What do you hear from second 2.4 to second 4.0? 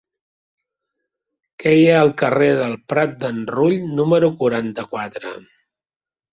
del Prat d'en Rull